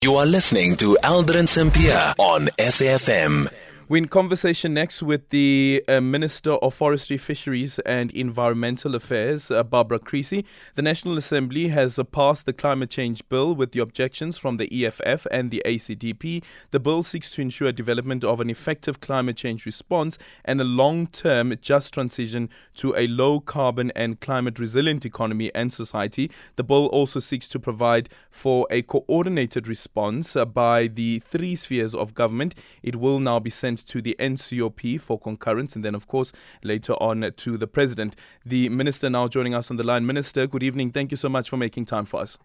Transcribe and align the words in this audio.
You 0.00 0.14
are 0.14 0.26
listening 0.26 0.76
to 0.76 0.96
Aldrin 1.02 1.48
Sampear 1.48 2.14
on 2.18 2.46
SAFM. 2.56 3.67
We're 3.90 3.96
in 3.96 4.08
conversation 4.08 4.74
next 4.74 5.02
with 5.02 5.30
the 5.30 5.82
uh, 5.88 6.02
Minister 6.02 6.52
of 6.56 6.74
Forestry, 6.74 7.16
Fisheries 7.16 7.78
and 7.86 8.10
Environmental 8.10 8.94
Affairs, 8.94 9.50
uh, 9.50 9.62
Barbara 9.62 9.98
Creecy. 9.98 10.44
The 10.74 10.82
National 10.82 11.16
Assembly 11.16 11.68
has 11.68 11.98
uh, 11.98 12.04
passed 12.04 12.44
the 12.44 12.52
climate 12.52 12.90
change 12.90 13.26
bill 13.30 13.54
with 13.54 13.72
the 13.72 13.80
objections 13.80 14.36
from 14.36 14.58
the 14.58 14.84
EFF 14.84 15.26
and 15.30 15.50
the 15.50 15.62
ACDP. 15.64 16.44
The 16.70 16.78
bill 16.78 17.02
seeks 17.02 17.30
to 17.30 17.40
ensure 17.40 17.72
development 17.72 18.24
of 18.24 18.42
an 18.42 18.50
effective 18.50 19.00
climate 19.00 19.38
change 19.38 19.64
response 19.64 20.18
and 20.44 20.60
a 20.60 20.64
long 20.64 21.06
term 21.06 21.54
just 21.62 21.94
transition 21.94 22.50
to 22.74 22.94
a 22.94 23.06
low 23.06 23.40
carbon 23.40 23.90
and 23.96 24.20
climate 24.20 24.58
resilient 24.58 25.06
economy 25.06 25.50
and 25.54 25.72
society. 25.72 26.30
The 26.56 26.64
bill 26.64 26.88
also 26.88 27.20
seeks 27.20 27.48
to 27.48 27.58
provide 27.58 28.10
for 28.30 28.66
a 28.68 28.82
coordinated 28.82 29.66
response 29.66 30.36
uh, 30.36 30.44
by 30.44 30.88
the 30.88 31.20
three 31.20 31.56
spheres 31.56 31.94
of 31.94 32.12
government. 32.12 32.54
It 32.82 32.96
will 32.96 33.18
now 33.18 33.38
be 33.38 33.48
sent 33.48 33.77
to 33.84 34.02
the 34.02 34.16
NCOP 34.18 35.00
for 35.00 35.18
concurrence 35.18 35.74
and 35.74 35.84
then, 35.84 35.94
of 35.94 36.06
course, 36.06 36.32
later 36.62 36.94
on 36.94 37.32
to 37.36 37.56
the 37.56 37.66
President. 37.66 38.16
The 38.44 38.68
Minister 38.68 39.10
now 39.10 39.28
joining 39.28 39.54
us 39.54 39.70
on 39.70 39.76
the 39.76 39.84
line. 39.84 40.06
Minister, 40.06 40.46
good 40.46 40.62
evening. 40.62 40.90
Thank 40.90 41.10
you 41.10 41.16
so 41.16 41.28
much 41.28 41.48
for 41.48 41.56
making 41.56 41.86
time 41.86 42.04
for 42.04 42.20
us. 42.20 42.38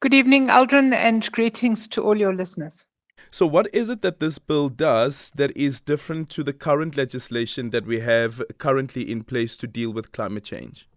Good 0.00 0.14
evening, 0.14 0.46
Aldrin, 0.46 0.94
and 0.94 1.30
greetings 1.32 1.88
to 1.88 2.02
all 2.02 2.16
your 2.16 2.34
listeners. 2.34 2.86
So, 3.30 3.46
what 3.46 3.68
is 3.74 3.88
it 3.88 4.02
that 4.02 4.20
this 4.20 4.38
bill 4.38 4.68
does 4.68 5.32
that 5.36 5.56
is 5.56 5.80
different 5.80 6.30
to 6.30 6.44
the 6.44 6.52
current 6.52 6.96
legislation 6.96 7.70
that 7.70 7.86
we 7.86 8.00
have 8.00 8.40
currently 8.58 9.10
in 9.10 9.24
place 9.24 9.56
to 9.58 9.66
deal 9.66 9.92
with 9.92 10.12
climate 10.12 10.44
change? 10.44 10.88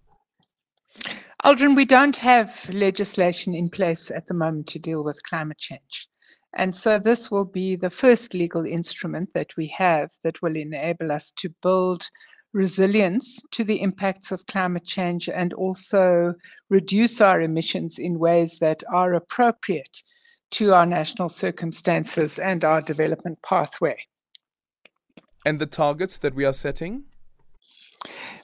Aldrin, 1.43 1.75
we 1.75 1.85
don't 1.85 2.17
have 2.17 2.51
legislation 2.69 3.55
in 3.55 3.69
place 3.69 4.11
at 4.11 4.27
the 4.27 4.33
moment 4.33 4.67
to 4.67 4.79
deal 4.79 5.03
with 5.03 5.23
climate 5.23 5.57
change. 5.57 6.09
And 6.55 6.75
so 6.75 6.97
this 6.97 7.29
will 7.29 7.45
be 7.45 7.75
the 7.75 7.89
first 7.89 8.33
legal 8.33 8.65
instrument 8.65 9.29
that 9.33 9.55
we 9.55 9.67
have 9.77 10.09
that 10.23 10.41
will 10.41 10.55
enable 10.55 11.11
us 11.11 11.31
to 11.37 11.49
build 11.61 12.09
resilience 12.53 13.39
to 13.51 13.63
the 13.63 13.81
impacts 13.81 14.31
of 14.31 14.45
climate 14.47 14.85
change 14.85 15.29
and 15.29 15.53
also 15.53 16.33
reduce 16.69 17.21
our 17.21 17.41
emissions 17.41 17.99
in 17.99 18.17
ways 18.17 18.57
that 18.59 18.83
are 18.91 19.13
appropriate 19.13 20.01
to 20.51 20.73
our 20.73 20.85
national 20.85 21.29
circumstances 21.29 22.39
and 22.39 22.65
our 22.65 22.81
development 22.81 23.39
pathway. 23.43 23.95
And 25.45 25.59
the 25.59 25.67
targets 25.67 26.17
that 26.17 26.33
we 26.33 26.43
are 26.45 26.53
setting? 26.53 27.03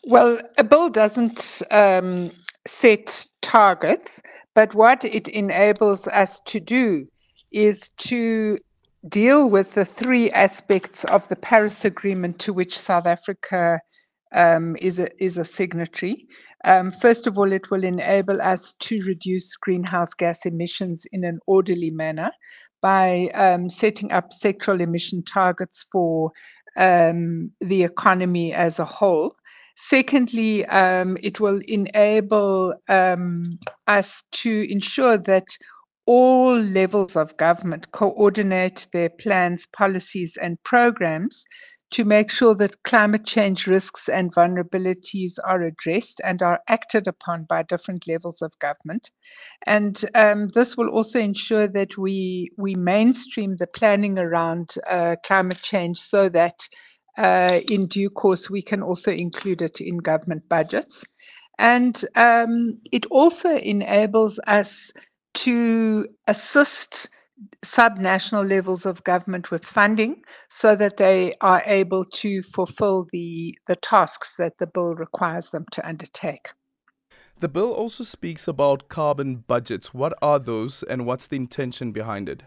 Well, 0.03 0.39
a 0.59 0.63
bill 0.63 0.89
doesn't 0.89 1.63
um, 1.71 2.29
set 2.67 3.25
targets, 3.41 4.21
but 4.53 4.75
what 4.75 5.03
it 5.03 5.27
enables 5.27 6.07
us 6.07 6.39
to 6.41 6.59
do 6.59 7.07
is 7.55 7.89
to 7.97 8.59
deal 9.07 9.49
with 9.49 9.73
the 9.73 9.85
three 9.85 10.29
aspects 10.31 11.05
of 11.05 11.27
the 11.29 11.35
Paris 11.37 11.85
Agreement 11.85 12.37
to 12.39 12.53
which 12.53 12.77
South 12.77 13.05
Africa 13.05 13.79
um, 14.35 14.75
is, 14.81 14.99
a, 14.99 15.07
is 15.23 15.37
a 15.37 15.45
signatory. 15.45 16.27
Um, 16.65 16.91
first 16.91 17.27
of 17.27 17.37
all, 17.37 17.51
it 17.51 17.71
will 17.71 17.83
enable 17.83 18.41
us 18.41 18.73
to 18.79 19.01
reduce 19.05 19.55
greenhouse 19.55 20.13
gas 20.13 20.45
emissions 20.45 21.05
in 21.13 21.23
an 21.23 21.39
orderly 21.47 21.91
manner 21.91 22.31
by 22.81 23.29
um, 23.33 23.69
setting 23.69 24.11
up 24.11 24.31
sectoral 24.31 24.81
emission 24.81 25.23
targets 25.23 25.85
for 25.91 26.31
um, 26.77 27.51
the 27.61 27.83
economy 27.83 28.53
as 28.53 28.79
a 28.79 28.85
whole. 28.85 29.33
Secondly, 29.77 30.65
um, 30.65 31.17
it 31.21 31.39
will 31.39 31.61
enable 31.67 32.73
um, 32.89 33.59
us 33.87 34.23
to 34.31 34.71
ensure 34.71 35.17
that 35.17 35.45
all 36.05 36.57
levels 36.59 37.15
of 37.15 37.37
government 37.37 37.91
coordinate 37.91 38.87
their 38.93 39.09
plans, 39.09 39.65
policies, 39.67 40.37
and 40.37 40.61
programs 40.63 41.45
to 41.91 42.03
make 42.03 42.29
sure 42.29 42.55
that 42.55 42.83
climate 42.83 43.25
change 43.25 43.67
risks 43.67 44.09
and 44.09 44.33
vulnerabilities 44.33 45.33
are 45.45 45.61
addressed 45.61 46.19
and 46.23 46.41
are 46.41 46.59
acted 46.67 47.07
upon 47.07 47.45
by 47.45 47.63
different 47.63 48.07
levels 48.07 48.41
of 48.41 48.51
government. 48.59 49.11
And 49.65 50.03
um, 50.15 50.49
this 50.53 50.75
will 50.75 50.89
also 50.89 51.19
ensure 51.19 51.67
that 51.69 51.97
we, 51.97 52.51
we 52.57 52.75
mainstream 52.75 53.55
the 53.57 53.67
planning 53.67 54.17
around 54.17 54.75
uh, 54.89 55.15
climate 55.23 55.61
change 55.61 55.99
so 55.99 56.27
that 56.29 56.67
uh, 57.17 57.61
in 57.69 57.87
due 57.87 58.09
course 58.09 58.49
we 58.49 58.61
can 58.61 58.81
also 58.81 59.11
include 59.11 59.61
it 59.61 59.79
in 59.79 59.97
government 59.97 60.43
budgets. 60.49 61.03
And 61.57 62.03
um, 62.15 62.79
it 62.91 63.05
also 63.05 63.55
enables 63.55 64.39
us 64.47 64.91
to 65.35 66.07
assist 66.27 67.09
subnational 67.63 68.47
levels 68.47 68.85
of 68.85 69.03
government 69.03 69.51
with 69.51 69.65
funding 69.65 70.23
so 70.49 70.75
that 70.75 70.97
they 70.97 71.33
are 71.41 71.61
able 71.65 72.05
to 72.05 72.41
fulfill 72.43 73.07
the, 73.11 73.57
the 73.67 73.75
tasks 73.75 74.33
that 74.37 74.57
the 74.57 74.67
bill 74.67 74.95
requires 74.95 75.49
them 75.49 75.65
to 75.71 75.85
undertake. 75.87 76.49
The 77.39 77.49
bill 77.49 77.73
also 77.73 78.05
speaks 78.05 78.47
about 78.47 78.87
carbon 78.87 79.43
budgets. 79.47 79.93
What 79.93 80.13
are 80.21 80.39
those 80.39 80.83
and 80.83 81.05
what's 81.05 81.27
the 81.27 81.35
intention 81.35 81.91
behind 81.91 82.29
it? 82.29 82.43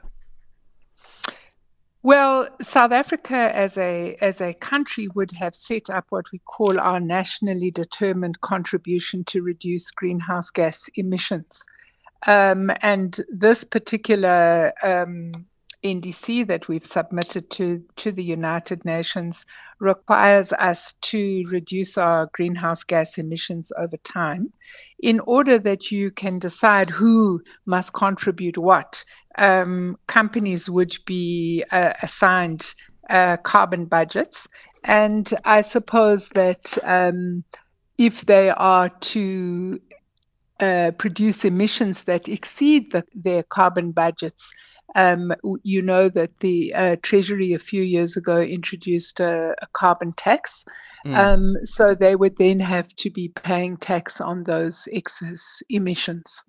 Well, 2.03 2.48
South 2.62 2.93
Africa 2.93 3.54
as 3.54 3.77
a 3.77 4.16
as 4.21 4.41
a 4.41 4.54
country 4.54 5.09
would 5.15 5.32
have 5.32 5.54
set 5.54 5.91
up 5.91 6.06
what 6.10 6.31
we 6.32 6.38
call 6.38 6.78
our 6.81 7.00
nationally 7.00 7.71
determined 7.71 8.41
contribution 8.41 9.25
to 9.25 9.43
reduce 9.43 9.91
greenhouse 9.91 10.48
gas 10.50 10.88
emissions. 10.94 11.66
Um, 12.26 12.70
and 12.82 13.18
this 13.30 13.64
particular 13.64 14.72
um, 14.82 15.46
NDC 15.84 16.46
that 16.48 16.66
we've 16.66 16.84
submitted 16.84 17.50
to, 17.50 17.82
to 17.96 18.10
the 18.10 18.22
United 18.22 18.84
Nations 18.84 19.46
requires 19.78 20.52
us 20.52 20.94
to 21.02 21.44
reduce 21.48 21.96
our 21.96 22.28
greenhouse 22.32 22.82
gas 22.82 23.16
emissions 23.18 23.70
over 23.78 23.96
time. 23.98 24.52
In 25.00 25.20
order 25.20 25.58
that 25.60 25.92
you 25.92 26.10
can 26.10 26.40
decide 26.40 26.90
who 26.90 27.40
must 27.66 27.92
contribute 27.92 28.58
what, 28.58 29.04
um, 29.36 29.96
companies 30.08 30.68
would 30.68 30.96
be 31.06 31.64
uh, 31.70 31.92
assigned 32.02 32.74
uh, 33.08 33.36
carbon 33.38 33.84
budgets. 33.84 34.48
And 34.82 35.32
I 35.44 35.62
suppose 35.62 36.28
that 36.30 36.76
um, 36.82 37.44
if 37.98 38.26
they 38.26 38.50
are 38.50 38.88
to 38.88 39.80
uh, 40.60 40.92
produce 40.98 41.44
emissions 41.44 42.04
that 42.04 42.28
exceed 42.28 42.92
the, 42.92 43.04
their 43.14 43.42
carbon 43.42 43.92
budgets. 43.92 44.52
Um, 44.94 45.34
you 45.62 45.82
know 45.82 46.08
that 46.08 46.41
the 46.41 46.74
uh, 46.74 46.96
Treasury 47.02 47.52
a 47.52 47.58
few 47.58 47.82
years 47.82 48.16
ago 48.16 48.41
introduced 48.41 49.20
a, 49.20 49.54
a 49.60 49.66
carbon 49.74 50.14
tax. 50.14 50.64
Mm. 51.04 51.14
Um, 51.14 51.56
so 51.64 51.94
they 51.94 52.16
would 52.16 52.36
then 52.38 52.58
have 52.60 52.88
to 52.97 53.10
be 53.10 53.28
paying 53.28 53.76
tax 53.76 54.20
on 54.20 54.44
those 54.44 54.88
excess 54.91 55.62
emissions. 55.68 56.42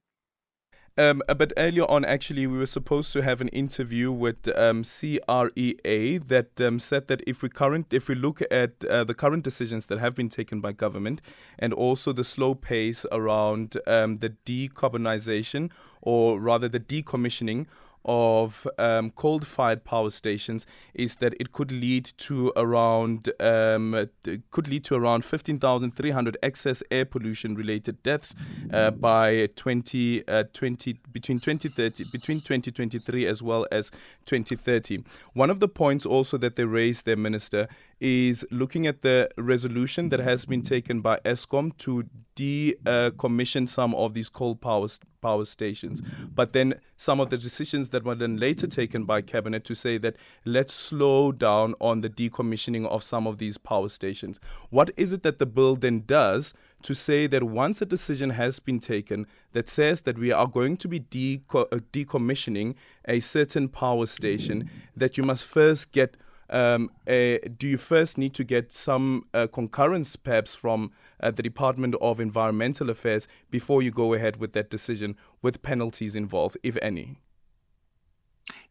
Um, 0.97 1.21
a 1.29 1.35
bit 1.35 1.53
earlier 1.55 1.89
on, 1.89 2.03
actually, 2.03 2.45
we 2.45 2.57
were 2.57 2.65
supposed 2.65 3.13
to 3.13 3.21
have 3.21 3.39
an 3.39 3.47
interview 3.49 4.11
with 4.11 4.47
um, 4.57 4.83
CREA 4.83 6.19
that 6.27 6.59
um, 6.59 6.79
said 6.79 7.07
that 7.07 7.21
if 7.25 7.41
we 7.41 7.49
current, 7.49 7.87
if 7.91 8.09
we 8.09 8.15
look 8.15 8.41
at 8.51 8.83
uh, 8.85 9.03
the 9.03 9.13
current 9.13 9.43
decisions 9.43 9.85
that 9.85 9.99
have 9.99 10.15
been 10.15 10.29
taken 10.29 10.59
by 10.59 10.71
government, 10.71 11.21
and 11.57 11.73
also 11.73 12.11
the 12.11 12.23
slow 12.23 12.53
pace 12.53 13.05
around 13.11 13.77
um, 13.87 14.17
the 14.17 14.31
decarbonization, 14.45 15.71
or 16.01 16.39
rather 16.39 16.67
the 16.67 16.79
decommissioning 16.79 17.65
of 18.05 18.67
um, 18.77 19.11
coal-fired 19.11 19.83
power 19.83 20.09
stations 20.09 20.65
is 20.93 21.17
that 21.17 21.33
it 21.39 21.51
could 21.51 21.71
lead 21.71 22.05
to 22.17 22.51
around 22.55 23.29
um, 23.39 24.09
could 24.51 24.67
lead 24.67 24.83
to 24.85 24.95
around 24.95 25.25
15,300 25.25 26.37
excess 26.41 26.81
air 26.91 27.05
pollution 27.05 27.55
related 27.55 28.01
deaths 28.03 28.35
uh, 28.73 28.91
by 28.91 29.47
20, 29.55 30.27
uh, 30.27 30.43
20 30.53 30.99
between 31.11 31.39
2030 31.39 32.05
between 32.11 32.39
2023 32.39 33.25
as 33.25 33.43
well 33.43 33.67
as 33.71 33.91
2030. 34.25 35.03
One 35.33 35.49
of 35.49 35.59
the 35.59 35.67
points 35.67 36.05
also 36.05 36.37
that 36.37 36.55
they 36.55 36.65
raised, 36.65 37.05
their 37.05 37.17
minister, 37.17 37.67
is 37.99 38.45
looking 38.51 38.87
at 38.87 39.01
the 39.01 39.29
resolution 39.37 40.09
that 40.09 40.19
has 40.19 40.45
been 40.45 40.61
taken 40.61 41.01
by 41.01 41.19
Eskom 41.25 41.75
to 41.77 42.05
decommission 42.35 43.67
some 43.67 43.93
of 43.95 44.13
these 44.13 44.29
coal 44.29 44.55
power 44.55 44.87
power 45.21 45.43
stations, 45.43 46.01
but 46.33 46.53
then 46.53 46.75
some 46.95 47.19
of 47.19 47.29
the 47.29 47.37
decisions 47.37 47.89
that 47.89 48.05
were 48.05 48.15
then 48.15 48.37
later 48.37 48.67
taken 48.67 49.03
by 49.03 49.21
cabinet 49.21 49.65
to 49.65 49.75
say 49.75 49.97
that 49.97 50.15
let's 50.45 50.73
slow 50.73 51.33
down 51.33 51.75
on 51.81 51.99
the 51.99 52.09
decommissioning 52.09 52.87
of 52.87 53.03
some 53.03 53.27
of 53.27 53.37
these 53.37 53.57
power 53.57 53.89
stations. 53.89 54.39
What 54.69 54.91
is 54.95 55.11
it 55.11 55.23
that 55.23 55.39
the 55.39 55.45
bill 55.45 55.75
then 55.75 56.03
does 56.05 56.53
to 56.83 56.93
say 56.93 57.27
that 57.27 57.43
once 57.43 57.81
a 57.81 57.85
decision 57.85 58.29
has 58.29 58.59
been 58.59 58.79
taken 58.79 59.27
that 59.51 59.67
says 59.67 60.03
that 60.03 60.17
we 60.17 60.31
are 60.31 60.47
going 60.47 60.77
to 60.77 60.87
be 60.87 61.01
deco- 61.01 61.67
uh, 61.71 61.79
decommissioning 61.91 62.75
a 63.05 63.19
certain 63.19 63.67
power 63.67 64.05
station, 64.05 64.69
that 64.95 65.17
you 65.17 65.23
must 65.23 65.43
first 65.43 65.91
get 65.91 66.15
um, 66.49 66.89
uh, 67.07 67.37
do 67.57 67.67
you 67.67 67.77
first 67.77 68.17
need 68.17 68.33
to 68.35 68.43
get 68.43 68.71
some 68.71 69.25
uh, 69.33 69.47
concurrence, 69.47 70.15
perhaps, 70.15 70.55
from 70.55 70.91
uh, 71.19 71.31
the 71.31 71.43
Department 71.43 71.95
of 72.01 72.19
Environmental 72.19 72.89
Affairs 72.89 73.27
before 73.49 73.81
you 73.81 73.91
go 73.91 74.13
ahead 74.13 74.37
with 74.37 74.53
that 74.53 74.69
decision, 74.69 75.15
with 75.41 75.61
penalties 75.61 76.15
involved, 76.15 76.57
if 76.63 76.77
any? 76.81 77.17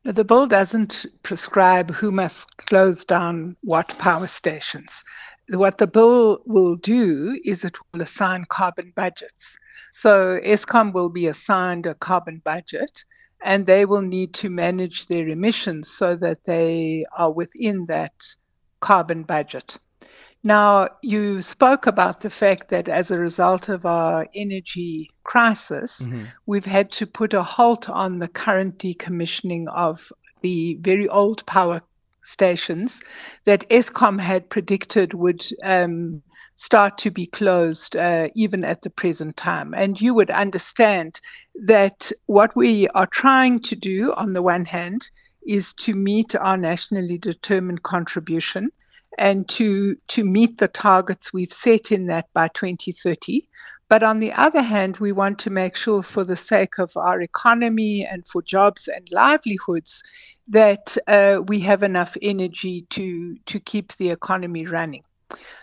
The 0.04 0.24
bill 0.24 0.46
doesn't 0.46 1.06
prescribe 1.22 1.90
who 1.90 2.10
must 2.10 2.56
close 2.56 3.04
down 3.04 3.56
what 3.62 3.98
power 3.98 4.26
stations. 4.26 5.04
What 5.50 5.78
the 5.78 5.86
bill 5.86 6.40
will 6.46 6.76
do 6.76 7.38
is 7.44 7.64
it 7.64 7.76
will 7.92 8.02
assign 8.02 8.46
carbon 8.48 8.92
budgets. 8.94 9.58
So 9.90 10.38
Eskom 10.44 10.92
will 10.92 11.10
be 11.10 11.26
assigned 11.26 11.86
a 11.86 11.94
carbon 11.94 12.42
budget 12.44 13.04
and 13.42 13.66
they 13.66 13.84
will 13.84 14.02
need 14.02 14.34
to 14.34 14.50
manage 14.50 15.06
their 15.06 15.28
emissions 15.28 15.90
so 15.90 16.16
that 16.16 16.44
they 16.44 17.04
are 17.16 17.32
within 17.32 17.86
that 17.86 18.12
carbon 18.80 19.22
budget. 19.22 19.78
Now, 20.44 20.88
you 21.02 21.42
spoke 21.42 21.86
about 21.86 22.20
the 22.20 22.30
fact 22.30 22.68
that 22.68 22.88
as 22.88 23.10
a 23.10 23.18
result 23.18 23.68
of 23.68 23.84
our 23.84 24.26
energy 24.34 25.10
crisis, 25.24 26.00
mm-hmm. 26.00 26.24
we've 26.46 26.64
had 26.64 26.92
to 26.92 27.06
put 27.06 27.34
a 27.34 27.42
halt 27.42 27.88
on 27.88 28.18
the 28.18 28.28
current 28.28 28.78
decommissioning 28.78 29.66
of 29.68 30.12
the 30.42 30.78
very 30.80 31.08
old 31.08 31.44
power 31.46 31.82
stations 32.28 33.00
that 33.44 33.68
Eskom 33.70 34.20
had 34.20 34.50
predicted 34.50 35.14
would 35.14 35.44
um, 35.62 36.22
start 36.56 36.98
to 36.98 37.10
be 37.10 37.26
closed 37.26 37.96
uh, 37.96 38.28
even 38.34 38.64
at 38.64 38.82
the 38.82 38.90
present 38.90 39.36
time. 39.36 39.74
And 39.74 40.00
you 40.00 40.12
would 40.14 40.30
understand 40.30 41.20
that 41.64 42.10
what 42.26 42.54
we 42.56 42.88
are 42.88 43.06
trying 43.06 43.60
to 43.62 43.76
do, 43.76 44.12
on 44.14 44.32
the 44.32 44.42
one 44.42 44.64
hand, 44.64 45.08
is 45.46 45.72
to 45.74 45.94
meet 45.94 46.34
our 46.34 46.56
nationally 46.56 47.16
determined 47.16 47.82
contribution 47.82 48.70
and 49.18 49.48
to, 49.50 49.96
to 50.08 50.24
meet 50.24 50.58
the 50.58 50.68
targets 50.68 51.32
we've 51.32 51.52
set 51.52 51.92
in 51.92 52.06
that 52.06 52.26
by 52.32 52.48
2030. 52.48 53.48
But 53.88 54.02
on 54.02 54.20
the 54.20 54.32
other 54.32 54.60
hand, 54.60 54.98
we 54.98 55.12
want 55.12 55.38
to 55.40 55.50
make 55.50 55.74
sure, 55.74 56.02
for 56.02 56.24
the 56.24 56.36
sake 56.36 56.78
of 56.78 56.94
our 56.96 57.20
economy 57.22 58.06
and 58.06 58.26
for 58.26 58.42
jobs 58.42 58.86
and 58.86 59.08
livelihoods, 59.10 60.02
that 60.48 60.96
uh, 61.06 61.40
we 61.46 61.60
have 61.60 61.82
enough 61.82 62.16
energy 62.20 62.86
to, 62.90 63.36
to 63.46 63.60
keep 63.60 63.96
the 63.96 64.10
economy 64.10 64.66
running. 64.66 65.02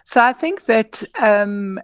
So 0.06 0.22
I 0.22 0.34
think 0.34 0.66
that 0.66 1.04
um, 1.20 1.80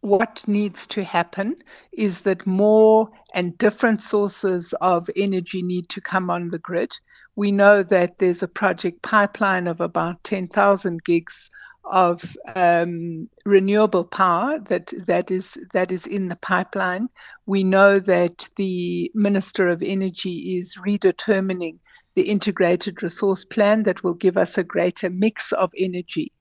what 0.00 0.44
needs 0.48 0.86
to 0.88 1.04
happen 1.04 1.56
is 1.92 2.20
that 2.22 2.46
more 2.46 3.10
and 3.34 3.56
different 3.58 4.00
sources 4.00 4.72
of 4.80 5.08
energy 5.16 5.62
need 5.62 5.88
to 5.90 6.00
come 6.00 6.30
on 6.30 6.48
the 6.50 6.58
grid. 6.58 6.92
We 7.36 7.52
know 7.52 7.82
that 7.84 8.18
there's 8.18 8.42
a 8.42 8.48
project 8.48 9.02
pipeline 9.02 9.66
of 9.66 9.80
about 9.80 10.22
10,000 10.24 11.04
gigs 11.04 11.50
of 11.84 12.36
um, 12.54 13.28
renewable 13.44 14.04
power 14.04 14.58
that 14.68 14.92
that 15.06 15.30
is 15.30 15.56
that 15.72 15.90
is 15.90 16.06
in 16.06 16.28
the 16.28 16.36
pipeline. 16.36 17.08
We 17.46 17.64
know 17.64 17.98
that 18.00 18.48
the 18.56 19.10
Minister 19.14 19.66
of 19.68 19.82
Energy 19.82 20.58
is 20.58 20.76
redetermining 20.76 21.78
the 22.14 22.22
integrated 22.22 23.02
resource 23.02 23.44
plan 23.44 23.84
that 23.84 24.02
will 24.02 24.14
give 24.14 24.36
us 24.36 24.58
a 24.58 24.64
greater 24.64 25.10
mix 25.10 25.52
of 25.52 25.70
energy. 25.78 26.32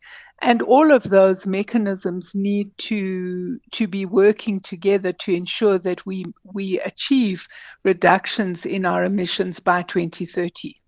And 0.42 0.62
all 0.62 0.92
of 0.92 1.04
those 1.04 1.46
mechanisms 1.46 2.34
need 2.34 2.72
to, 2.80 3.60
to 3.72 3.88
be 3.88 4.06
working 4.06 4.62
together 4.62 5.12
to 5.14 5.34
ensure 5.34 5.78
that 5.80 6.06
we, 6.06 6.26
we 6.44 6.80
achieve 6.80 7.46
reductions 7.84 8.66
in 8.66 8.86
our 8.86 9.04
emissions 9.04 9.60
by 9.60 9.82
2030. 9.84 10.80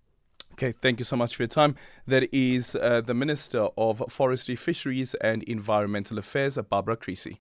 Okay, 0.52 0.72
thank 0.72 0.98
you 0.98 1.04
so 1.04 1.16
much 1.16 1.34
for 1.36 1.42
your 1.42 1.48
time. 1.48 1.74
That 2.06 2.28
is 2.32 2.76
uh, 2.76 3.00
the 3.00 3.14
Minister 3.14 3.68
of 3.76 4.02
Forestry, 4.08 4.54
Fisheries 4.54 5.14
and 5.14 5.42
Environmental 5.44 6.18
Affairs, 6.18 6.58
Barbara 6.68 6.96
Creecy. 6.96 7.40